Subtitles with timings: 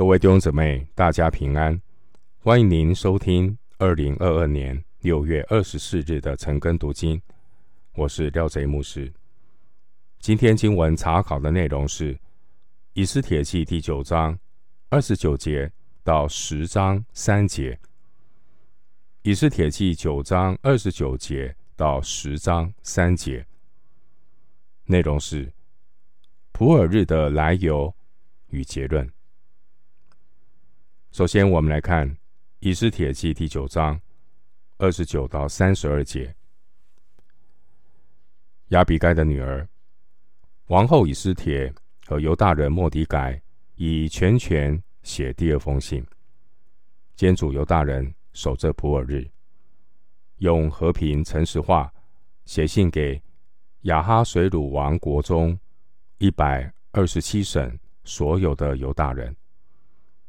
[0.00, 1.78] 各位弟兄姊妹，大家平安！
[2.38, 7.20] 欢迎您收听二零二二年六月二十四日的晨更读经。
[7.92, 9.12] 我是廖贼牧师。
[10.18, 12.14] 今天经文查考的内容是
[12.94, 14.38] 《以斯帖记》第九章
[14.88, 15.70] 二十九节
[16.02, 17.72] 到十章三节。
[19.20, 23.44] 《以斯帖记》九章二十九节到十章三节，
[24.86, 25.52] 内容是
[26.52, 27.94] 普尔日的来由
[28.46, 29.06] 与结论。
[31.12, 32.08] 首先，我们来看
[32.60, 34.00] 《以斯帖记》第九章
[34.78, 36.32] 二十九到三十二节。
[38.68, 39.68] 亚比该的女儿
[40.68, 41.74] 王后以斯帖
[42.06, 43.42] 和犹大人莫迪改
[43.74, 46.06] 以全权写第二封信，
[47.16, 49.28] 监主犹大人守着普尔日，
[50.36, 51.92] 用和平诚实话
[52.44, 53.20] 写信给
[53.80, 55.58] 亚哈水鲁王国中
[56.18, 59.34] 一百二十七省所有的犹大人。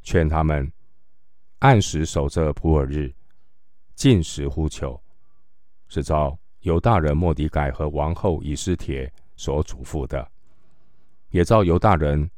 [0.04, 0.72] 劝他们
[1.60, 3.14] 按时守着普尔日，
[3.94, 5.00] 进食呼求，
[5.88, 10.32] 是照犹大人莫迪改和王后以斯帖所嘱咐的，
[11.30, 12.30] 也照犹大人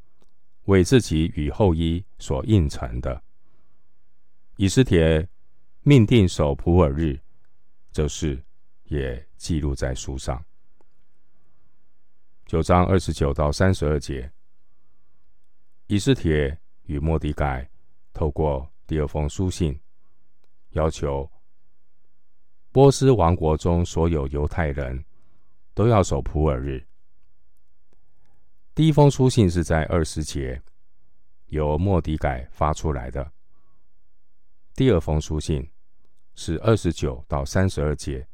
[0.66, 3.24] 为自己与后裔所应承的。
[4.58, 5.28] 以斯帖
[5.84, 7.18] 命定守普尔日，
[7.92, 8.44] 这事
[8.84, 10.44] 也记录在书上。
[12.46, 14.30] 九章二十九到三十二节，
[15.88, 16.60] 以斯帖。
[16.86, 17.70] 与莫迪改
[18.14, 19.80] 透过第二封书信，
[20.72, 21.30] 要求
[22.72, 25.04] 波斯王国中所有犹太人
[25.74, 26.86] 都要守普尔日。
[28.76, 30.62] 第一封书信是在二十节
[31.48, 33.32] 由莫迪改发出来的，
[34.74, 35.68] 第二封书信
[36.36, 38.28] 是二十九到三十二节，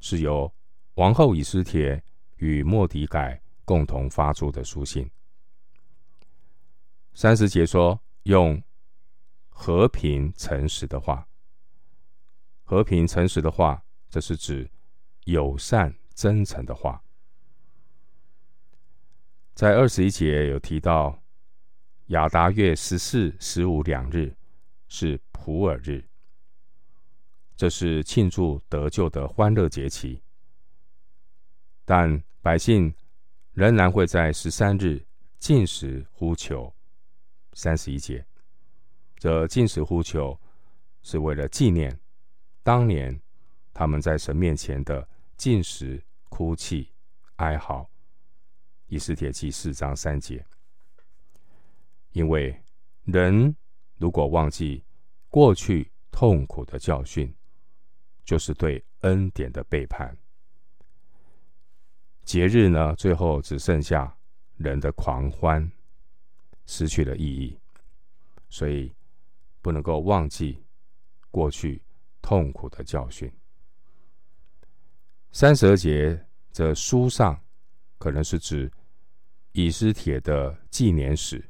[0.00, 0.50] 是由
[0.94, 2.02] 王后以斯帖
[2.36, 5.08] 与莫迪改共同发出的书信。
[7.14, 8.62] 三十节说，用
[9.50, 11.28] 和平诚实的话，
[12.64, 14.70] 和平诚实的话，这是指
[15.24, 17.02] 友善真诚的话。
[19.54, 21.22] 在二十一节有提到，
[22.06, 24.34] 亚达月十四、十五两日
[24.88, 26.08] 是普尔日，
[27.54, 30.22] 这是庆祝得救的欢乐节期，
[31.84, 32.94] 但百姓
[33.52, 35.06] 仍然会在十三日
[35.38, 36.74] 禁食呼求。
[37.54, 38.24] 三十一节，
[39.16, 40.38] 这禁食呼求
[41.02, 41.98] 是为了纪念
[42.62, 43.20] 当年
[43.72, 46.90] 他们在神面前的禁食、哭泣、
[47.36, 47.88] 哀嚎。
[48.86, 50.44] 以斯帖记四章三节，
[52.12, 52.54] 因为
[53.04, 53.56] 人
[53.96, 54.84] 如果忘记
[55.28, 57.34] 过去痛苦的教训，
[58.22, 60.14] 就是对恩典的背叛。
[62.22, 64.14] 节日呢，最后只剩下
[64.58, 65.72] 人的狂欢。
[66.74, 67.54] 失去了意义，
[68.48, 68.90] 所以
[69.60, 70.58] 不能够忘记
[71.30, 71.82] 过去
[72.22, 73.30] 痛苦的教训。
[75.32, 76.18] 三十二节
[76.50, 77.38] 这书上
[77.98, 78.72] 可能是指
[79.52, 81.46] 以斯帖的纪年史，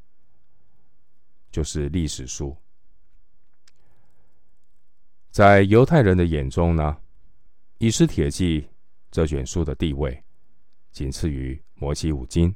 [1.53, 2.57] 就是历史书。
[5.31, 7.01] 在犹太人的眼中呢，
[7.79, 8.69] 以斯帖记
[9.13, 10.21] 这卷书的地位
[10.91, 12.53] 仅次于摩西五经。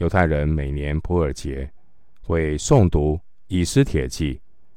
[0.00, 1.70] 犹太人每年普尔节
[2.22, 3.16] 会诵读
[3.48, 4.34] 《以斯帖记》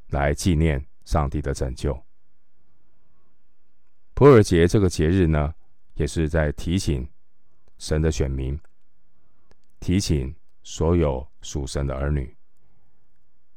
[0.10, 1.98] 来纪念上帝的拯救。
[4.14, 5.56] 普尔节这个节日呢，
[5.94, 7.08] 也是在提醒
[7.78, 8.60] 神的选民，
[9.80, 12.36] 提醒所有属神的儿女，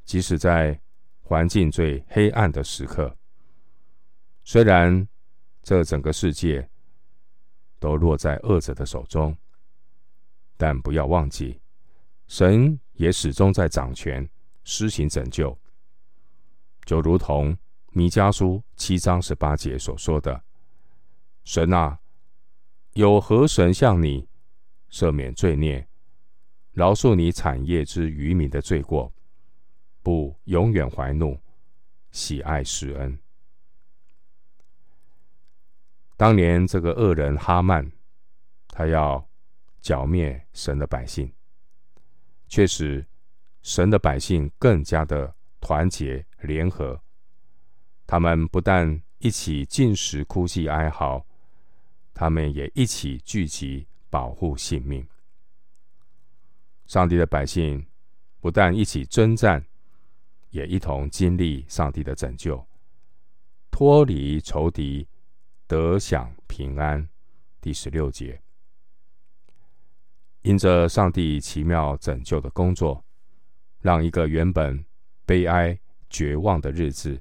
[0.05, 0.81] 即使在
[1.21, 3.13] 环境最黑暗的时刻，
[4.45, 5.05] 虽然
[5.65, 6.71] 这整个世界
[7.81, 9.37] 都落在恶者的手中。
[10.57, 11.61] 但不要忘记，
[12.29, 14.29] 神也始终在掌权，
[14.65, 15.57] 施行拯救。
[16.85, 17.57] 就如同
[17.93, 20.43] 弥迦书七章十八节所说的
[21.45, 22.01] ：“神啊，
[22.95, 24.27] 有何神向你
[24.91, 25.87] 赦免罪孽，
[26.73, 29.13] 饶恕你产业之余民的罪过，
[30.03, 31.39] 不永远怀怒，
[32.13, 33.19] 喜爱施恩？”
[36.17, 37.93] 当年这个恶人哈曼，
[38.69, 39.29] 他要。
[39.81, 41.33] 剿灭神的百姓，
[42.49, 43.07] 却使
[43.63, 47.01] 神的百姓更加的团结联合。
[48.07, 51.27] 他们不但一起进食、哭泣、哀嚎，
[52.15, 55.07] 他们也一起聚集保护性命。
[56.87, 57.85] 上帝的百姓
[58.41, 59.65] 不但一起征战，
[60.51, 62.65] 也一同经历上帝的拯救，
[63.73, 65.09] 脱离仇敌，
[65.67, 67.09] 得享平安。
[67.61, 68.41] 第十六节。
[70.47, 73.05] 因着上帝奇妙拯救的工作，
[73.81, 74.87] 让一个原本
[75.25, 75.77] 悲哀
[76.09, 77.21] 绝望的日子，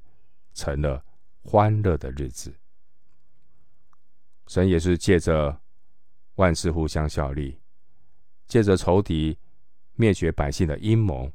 [0.54, 1.04] 成了
[1.42, 2.54] 欢乐的日子。
[4.46, 5.60] 神也是借着
[6.36, 7.60] 万事互相效力，
[8.46, 9.36] 借着仇敌
[9.96, 11.32] 灭绝百姓的阴谋，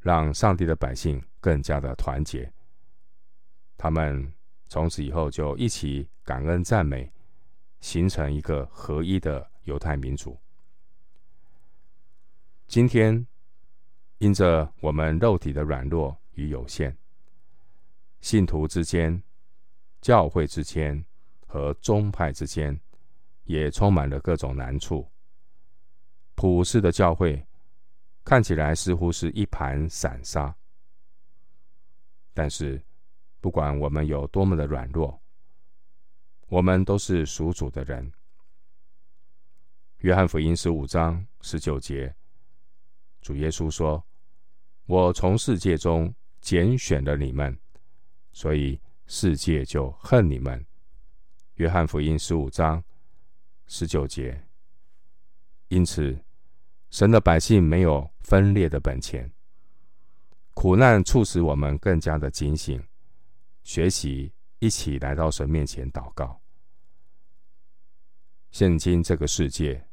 [0.00, 2.52] 让上帝的百姓更加的团结。
[3.76, 4.34] 他们
[4.66, 7.12] 从此以后就一起感恩赞美，
[7.78, 10.36] 形成一个合一的犹太民族。
[12.70, 13.26] 今天，
[14.18, 16.96] 因着我们肉体的软弱与有限，
[18.20, 19.20] 信徒之间、
[20.00, 21.04] 教会之间
[21.48, 22.80] 和宗派之间，
[23.42, 25.10] 也充满了各种难处。
[26.36, 27.44] 普世的教会
[28.22, 30.54] 看起来似乎是一盘散沙，
[32.32, 32.80] 但是
[33.40, 35.20] 不管我们有多么的软弱，
[36.46, 38.12] 我们都是属主的人。
[40.02, 42.14] 约翰福音十五章十九节。
[43.20, 44.04] 主耶稣说
[44.86, 47.58] ：“我从世界中拣选了你们，
[48.32, 50.64] 所以世界就恨你们。”
[51.56, 52.82] 约翰福音十五章
[53.66, 54.46] 十九节。
[55.68, 56.18] 因此，
[56.90, 59.30] 神的百姓没有分裂的本钱。
[60.54, 62.82] 苦难促使我们更加的警醒，
[63.62, 66.40] 学习一起来到神面前祷告。
[68.50, 69.86] 现今这个世界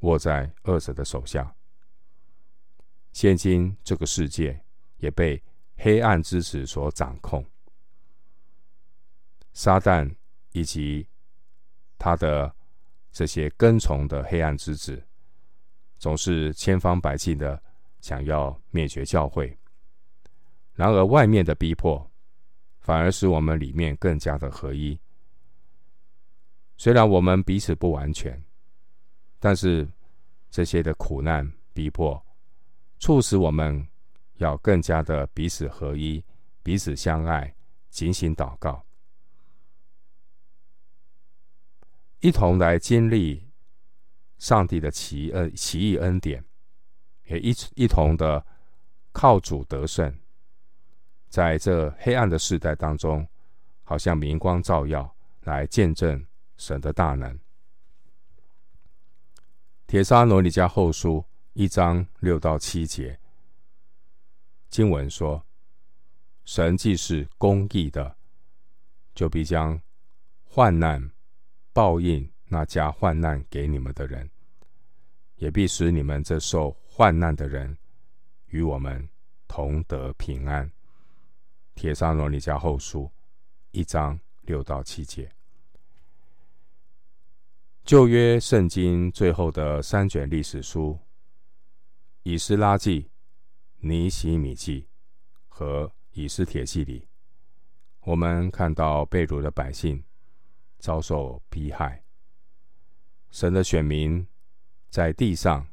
[0.00, 1.54] 握在恶者的手下。
[3.14, 4.60] 现今这个世界
[4.96, 5.40] 也被
[5.76, 7.46] 黑暗之子所掌控，
[9.52, 10.12] 撒旦
[10.50, 11.06] 以及
[11.96, 12.52] 他的
[13.12, 15.00] 这些跟从的黑暗之子，
[15.96, 17.62] 总是千方百计的
[18.00, 19.56] 想要灭绝教会。
[20.72, 22.10] 然而，外面的逼迫
[22.80, 24.98] 反而使我们里面更加的合一。
[26.76, 28.42] 虽然我们彼此不完全，
[29.38, 29.88] 但是
[30.50, 32.20] 这些的苦难逼迫。
[33.04, 33.86] 促使我们
[34.36, 36.24] 要更加的彼此合一、
[36.62, 37.54] 彼此相爱、
[37.90, 38.82] 警醒祷告，
[42.20, 43.46] 一同来经历
[44.38, 46.42] 上帝的奇恩、奇异恩典，
[47.24, 48.42] 也一一同的
[49.12, 50.18] 靠主得胜，
[51.28, 53.28] 在这黑暗的世代当中，
[53.82, 56.24] 好像明光照耀，来见证
[56.56, 57.38] 神的大能。
[59.86, 61.22] 铁沙罗尼迦后书。
[61.54, 63.16] 一章六到七节，
[64.70, 65.40] 经文说
[66.44, 68.16] ：“神既是公义的，
[69.14, 69.80] 就必将
[70.42, 71.12] 患难
[71.72, 74.28] 报应那加患难给你们的人，
[75.36, 77.78] 也必使你们这受患难的人
[78.46, 79.08] 与我们
[79.46, 80.68] 同得平安。”
[81.76, 83.08] 帖撒罗尼迦后书
[83.70, 85.30] 一章六到七节，
[87.84, 90.98] 旧约圣经最后的三卷历史书。
[92.26, 93.10] 以斯拉记、
[93.80, 94.88] 尼希米记
[95.46, 97.06] 和以斯帖记里，
[98.00, 100.02] 我们看到被掳的百姓
[100.78, 102.02] 遭受迫害，
[103.30, 104.26] 神的选民
[104.88, 105.68] 在地上，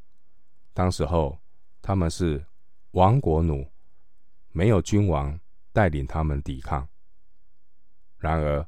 [0.74, 1.40] 当时候
[1.82, 2.46] 他们是
[2.92, 3.66] 亡国奴，
[4.50, 5.40] 没有君王
[5.72, 6.86] 带领他们抵抗。
[8.18, 8.68] 然而，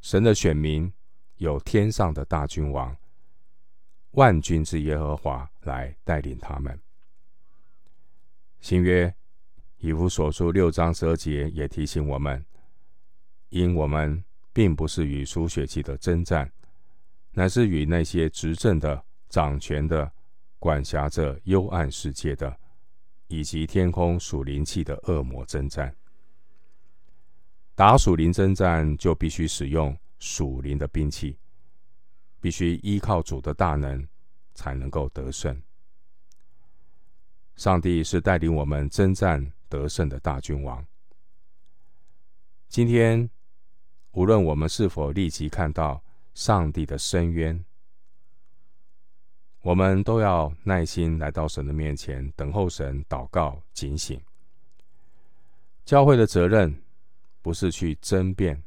[0.00, 0.92] 神的选民
[1.38, 2.96] 有天上的大君王，
[4.12, 6.80] 万军之耶和华来带领他们。
[8.64, 9.14] 新约
[9.76, 12.42] 以弗所书六章十二节也提醒我们，
[13.50, 16.50] 因我们并不是与属血气的争战，
[17.32, 20.10] 乃是与那些执政的、掌权的、
[20.58, 22.58] 管辖着幽暗世界的，
[23.26, 25.94] 以及天空属灵气的恶魔争战。
[27.74, 31.36] 打属灵争战，就必须使用属灵的兵器，
[32.40, 34.08] 必须依靠主的大能，
[34.54, 35.54] 才能够得胜。
[37.56, 40.84] 上帝是带领我们征战得胜的大君王。
[42.68, 43.30] 今天，
[44.12, 46.02] 无论我们是否立即看到
[46.34, 47.64] 上帝的深渊，
[49.62, 54.20] 我们都要耐心来到神的面前，等候神，祷告，警醒。
[55.84, 56.82] 教会的责任
[57.40, 58.60] 不是去争辩，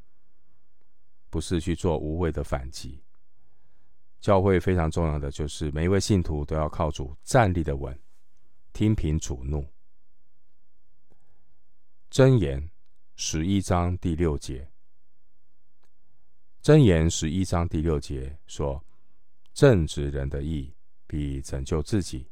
[1.30, 3.02] 不是去做无谓的反击。
[4.22, 7.98] 教会非常重要的就是每一位信徒都要靠主站立的稳。
[8.78, 9.68] 听凭主怒。
[12.12, 12.70] 箴言
[13.16, 14.72] 十一章第六节。
[16.62, 18.86] 箴言十一章第六节说
[19.52, 20.76] ：“正直人的义
[21.08, 22.30] 必拯救自己，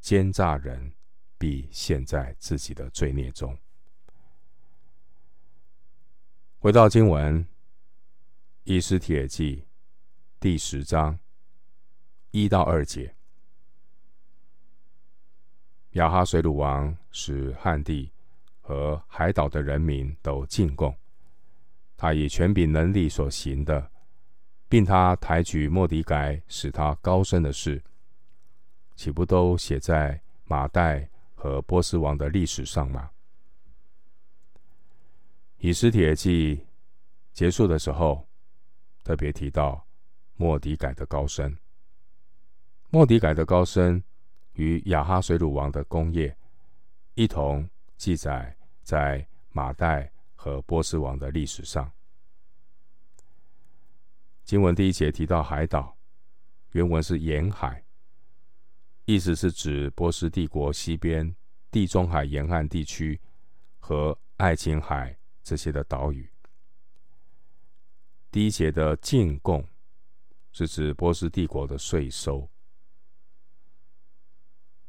[0.00, 0.92] 奸诈人
[1.38, 3.56] 必陷在自己的罪孽中。”
[6.58, 7.46] 回到经文，
[8.64, 9.64] 以斯帖记
[10.40, 11.16] 第十章
[12.32, 13.14] 一到二节。
[15.92, 18.10] 亚哈水鲁王使汉地
[18.60, 20.96] 和海岛的人民都进贡，
[21.96, 23.90] 他以权柄能力所行的，
[24.68, 27.82] 并他抬举莫迪改使他高升的事，
[28.96, 33.10] 岂不都写在马代和波斯王的历史上吗？
[35.58, 36.66] 以斯帖记
[37.34, 38.26] 结束的时候，
[39.04, 39.86] 特别提到
[40.36, 41.54] 莫迪改的高升。
[42.88, 44.02] 莫迪改的高升
[44.54, 46.36] 与亚哈水鲁王的功业
[47.14, 51.90] 一同记载在马代和波斯王的历史上。
[54.44, 55.96] 经文第一节提到海岛，
[56.72, 57.84] 原文是沿海，
[59.04, 61.34] 意思是指波斯帝国西边
[61.70, 63.20] 地中海沿岸地区
[63.78, 65.16] 和爱琴海。
[65.44, 66.30] 这些的岛屿，
[68.30, 69.66] 第一节的进贡
[70.52, 72.48] 是指波斯帝国的税收。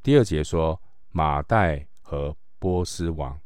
[0.04, 0.80] 第二节说
[1.12, 3.40] 马代和波斯王，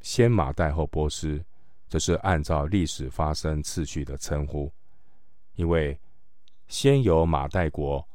[0.00, 1.44] 先马代后波斯，
[1.88, 4.72] 这是按照历史发生次序的称呼，
[5.56, 6.00] 因为
[6.68, 8.08] 先有马代国，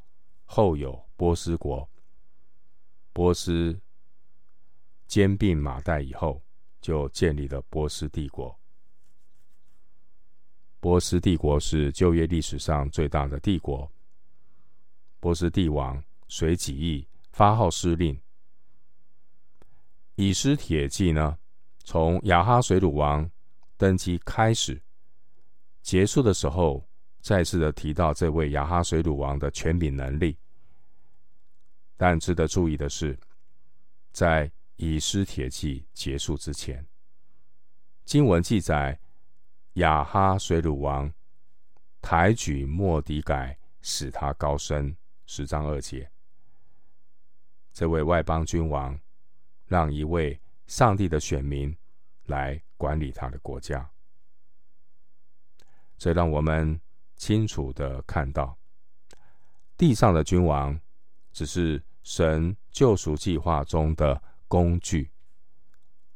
[0.45, 1.87] 后有波斯国。
[3.11, 3.79] 波斯
[5.05, 6.41] 兼并马代以后。
[6.79, 8.57] 就建立了波斯帝国。
[10.79, 13.91] 波斯帝国是旧约历史上最大的帝国。
[15.19, 17.05] 波斯帝王随己意
[17.37, 18.19] 发号施令。
[20.15, 21.37] 以斯帖记呢，
[21.83, 23.29] 从亚哈水鲁王
[23.77, 24.81] 登基开始，
[25.83, 26.83] 结束的时候，
[27.21, 30.35] 再次的提到这位亚哈水鲁王的权柄能力。
[31.95, 33.15] 但值得注意的是，
[34.11, 36.83] 在以斯帖记结束之前，
[38.03, 38.99] 经文记载
[39.73, 41.13] 亚哈水鲁王
[42.01, 44.97] 抬举莫迪改，使他高升。
[45.27, 46.09] 十章二节，
[47.77, 48.99] 这位外邦君王
[49.67, 51.77] 让一位上帝的选民
[52.25, 53.87] 来管理他的国家，
[55.95, 56.81] 这让我们
[57.17, 58.57] 清楚的看到，
[59.77, 60.81] 地上的君王
[61.31, 64.19] 只是神救赎计划中的。
[64.47, 65.11] 工具，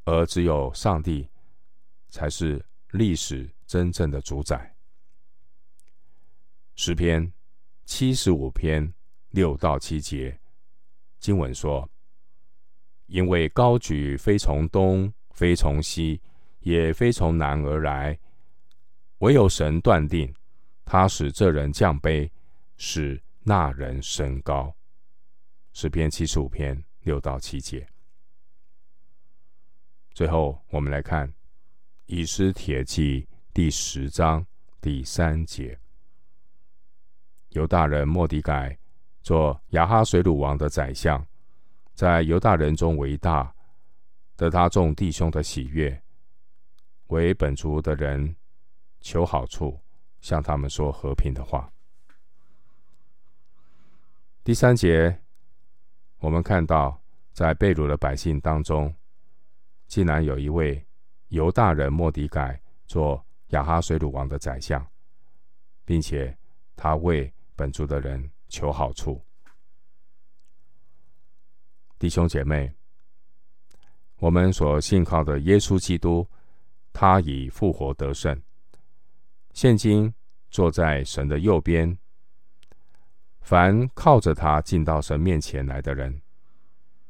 [0.06, 1.30] 而只有上帝
[2.08, 4.74] 才是历史真正的主宰。
[6.76, 7.32] 诗篇
[7.86, 8.92] 七十五篇
[9.30, 10.41] 六到七节
[11.22, 11.88] 经文说
[13.06, 16.20] ：“因为高举非从东，非从西，
[16.62, 18.20] 也非从南而来，
[19.20, 20.34] 唯有神断定，
[20.84, 22.28] 他使这人降卑，
[22.76, 24.76] 使那人升高。”
[25.74, 27.88] 诗篇七十五篇六到七节。
[30.14, 31.28] 最后，我们来看
[32.08, 33.22] 《以斯帖记》
[33.54, 34.46] 第十章
[34.82, 35.80] 第三节：
[37.50, 38.76] 犹大人莫迪改
[39.22, 41.26] 做亚哈水鲁王的宰相，
[41.94, 43.54] 在犹大人中为大，
[44.36, 46.02] 得他众弟兄的喜悦，
[47.08, 48.36] 为本族的人
[49.00, 49.80] 求好处，
[50.22, 51.72] 向他们说和平的话。
[54.44, 55.20] 第三节，
[56.20, 57.00] 我们看到
[57.32, 58.94] 在被掳的百姓当中。
[59.88, 60.82] 竟然有一位
[61.28, 64.88] 犹大人莫迪改做亚哈水鲁王的宰相，
[65.84, 66.34] 并且
[66.78, 69.20] 他为本族的人求好处。
[71.98, 72.72] 弟兄姐妹，
[74.18, 76.28] 我们所信靠的耶稣基督，
[76.94, 78.40] 他已复活得胜，
[79.54, 80.14] 现今
[80.50, 81.98] 坐在神的右边。
[83.40, 86.22] 凡靠着他进到神面前来的人，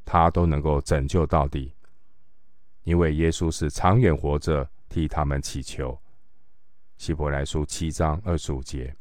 [0.05, 1.73] 他都能够拯救到底。
[2.83, 5.97] 因为耶稣是长远活着，替他们祈求。
[6.97, 8.95] 希伯来书七章二十五节，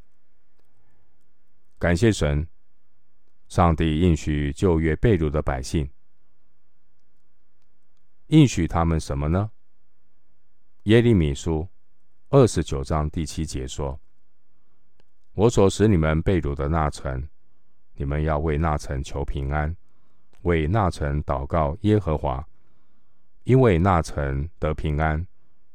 [1.80, 2.46] 感谢神，
[3.49, 5.88] 上帝应许旧约被掳的百姓，
[8.26, 9.50] 应许他们什么呢？
[10.82, 11.66] 耶利米书
[12.28, 13.99] 二十九章第七节说
[15.32, 17.26] ：“我所使你们被掳的那城，
[17.94, 19.75] 你们要为那城求平安，
[20.42, 22.46] 为那城祷告耶和华。”
[23.44, 25.26] 因为那城得平安，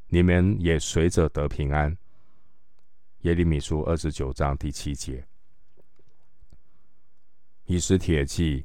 [0.06, 1.98] 你们也随着得平安。
[3.22, 5.26] 耶利米书二十九章第七节。
[7.66, 8.64] 以斯帖记，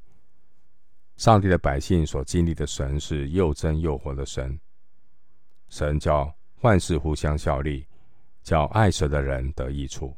[1.17, 4.60] 上帝的百姓所经历的神是又真又活的神。
[5.70, 7.88] 神叫万事互相效力，
[8.43, 10.15] 叫爱神的人得益处。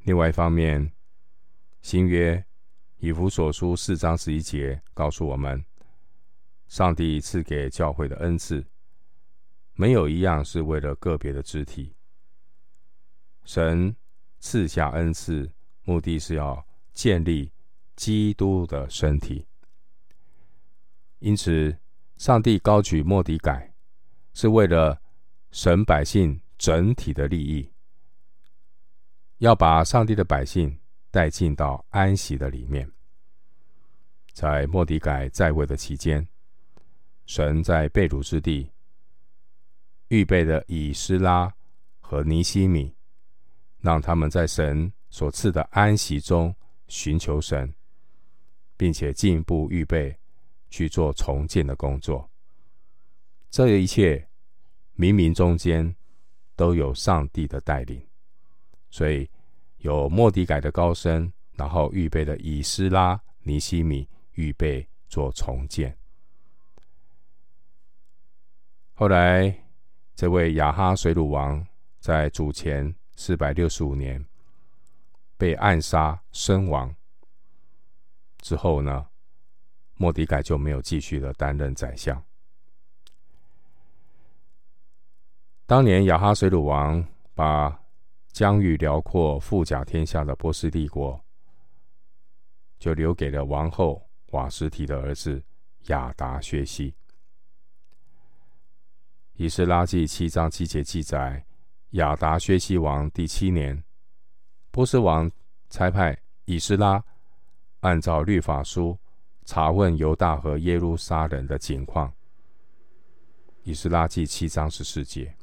[0.00, 0.92] 另外一方面，
[1.80, 2.44] 新约
[2.98, 5.64] 以弗所书四章十一节告诉我们。
[6.66, 8.66] 上帝赐给教会的恩赐，
[9.74, 11.94] 没有一样是为了个别的肢体。
[13.44, 13.94] 神
[14.40, 15.48] 赐下恩赐，
[15.86, 17.50] 目的是要建立
[17.94, 19.46] 基督的身体。
[21.20, 21.74] 因此，
[22.18, 23.72] 上帝高举末底改，
[24.34, 25.00] 是为了
[25.50, 27.72] 神百姓整体的利益，
[29.38, 30.78] 要把上帝的百姓
[31.10, 32.90] 带进到安息的里面。
[34.32, 36.26] 在末底改在位的期间，
[37.24, 38.70] 神在被掳之地
[40.08, 41.54] 预备了以斯拉
[42.00, 42.94] 和尼西米，
[43.80, 46.54] 让他们在神所赐的安息中
[46.88, 47.72] 寻求神，
[48.76, 50.14] 并且进一步预备
[50.68, 52.30] 去做重建的工作。
[53.50, 54.28] 这一切
[54.94, 55.96] 冥冥中间
[56.54, 58.06] 都有上帝的带领，
[58.90, 59.26] 所以
[59.78, 64.06] 有莫迪改的高升，然后预备的以斯拉、尼希米。
[64.34, 65.96] 预备做重建。
[68.92, 69.64] 后来，
[70.14, 71.66] 这位亚哈水鲁王
[72.00, 74.22] 在主前四百六十五年
[75.36, 76.94] 被暗杀身亡。
[78.38, 79.06] 之后呢，
[79.94, 82.22] 莫迪改就没有继续的担任宰相。
[85.66, 87.82] 当年亚哈水鲁王把
[88.32, 91.20] 疆域辽阔、富甲天下的波斯帝国，
[92.78, 94.02] 就留给了王后。
[94.32, 95.42] 瓦斯提的儿子
[95.86, 96.92] 亚达薛西，
[99.34, 101.46] 以斯拉记七章七节记载：
[101.90, 103.82] 亚达薛西王第七年，
[104.76, 105.32] 波斯王
[105.70, 106.14] 差派
[106.44, 107.02] 以斯拉
[107.80, 108.98] 按照律法书
[109.46, 112.12] 查问犹大和耶路撒冷的情况。
[113.62, 115.34] 以斯拉记七章十四节，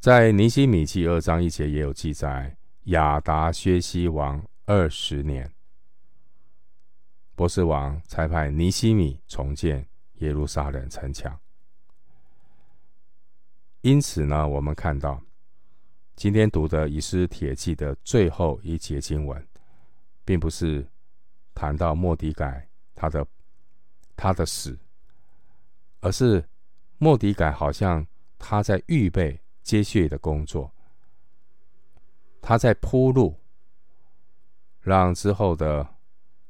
[0.00, 5.48] 在尼西米记二章一节也有记载：亚达薛西王二十年。
[7.36, 11.38] 波斯王差派尼西米重建耶路撒冷城墙。
[13.82, 15.22] 因此呢，我们看到
[16.14, 19.46] 今天读的《以斯帖记》的最后一节经文，
[20.24, 20.86] 并不是
[21.54, 23.26] 谈到莫迪改他的
[24.16, 24.78] 他的死，
[26.00, 26.48] 而是
[26.98, 28.06] 莫迪改好像
[28.38, 30.72] 他在预备接续的工作，
[32.40, 33.40] 他在铺路，
[34.80, 35.88] 让之后的。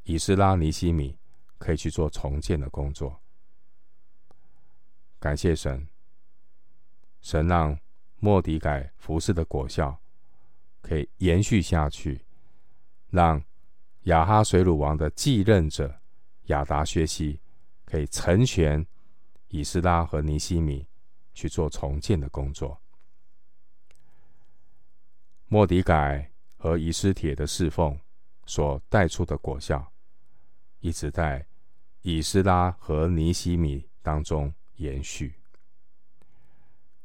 [0.05, 1.16] 以斯拉、尼西米
[1.59, 3.22] 可以去做重建的工作。
[5.20, 5.87] 感谢神，
[7.20, 7.79] 神让
[8.24, 10.00] 莫迪改服侍的果效
[10.80, 12.24] 可以延续下去，
[13.11, 13.42] 让
[14.02, 16.00] 亚哈水鲁王的继任者
[16.44, 17.40] 亚达薛西
[17.85, 18.87] 可以成全
[19.48, 20.87] 以斯拉和尼西米
[21.35, 22.80] 去做重建的工作。
[25.48, 27.98] 莫迪改和以斯帖的侍奉
[28.46, 29.92] 所带出的果效。
[30.78, 31.44] 一直在
[32.02, 35.35] 以斯拉和尼西米当中延续。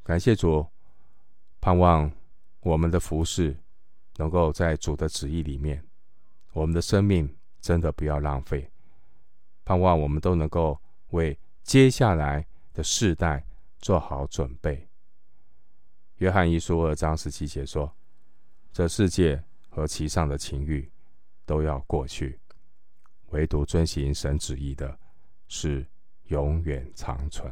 [0.03, 0.67] 感谢主，
[1.67, 2.09] 盼望
[2.61, 3.53] 我们的服饰
[4.15, 5.85] 能够在主的旨意里面，
[6.53, 8.71] 我们的生命真的不要浪费。
[9.65, 13.45] 盼望我们都能够为接下来的世代
[13.79, 14.87] 做好准备。
[16.19, 17.93] 约翰一书二章十七节说
[18.71, 20.89] ：“这世界和其上的情欲
[21.45, 22.39] 都要过去。”
[23.31, 24.97] 唯独遵行神旨意的，
[25.49, 25.85] 是
[26.27, 27.51] 永远长存。